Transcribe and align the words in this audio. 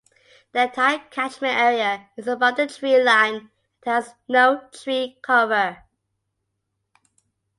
The 0.53 0.63
entire 0.63 0.97
catchment 1.11 1.55
area 1.55 2.09
is 2.17 2.27
above 2.27 2.55
the 2.55 2.65
tree 2.65 2.99
line 3.03 3.33
and 3.35 3.49
has 3.85 4.15
no 4.27 4.61
tree 4.73 5.19
cover. 5.21 5.83